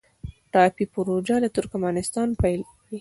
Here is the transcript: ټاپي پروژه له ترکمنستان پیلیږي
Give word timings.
ټاپي 0.51 0.85
پروژه 0.93 1.35
له 1.43 1.49
ترکمنستان 1.57 2.29
پیلیږي 2.41 2.97